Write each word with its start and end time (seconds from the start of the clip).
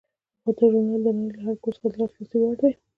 دا 0.43 0.51
ژورنال 0.71 1.01
د 1.05 1.07
نړۍ 1.17 1.31
له 1.35 1.41
هر 1.45 1.55
ګوټ 1.63 1.73
څخه 1.75 1.87
د 1.91 1.93
لاسرسي 1.99 2.37
وړ 2.39 2.53
دی. 2.61 2.71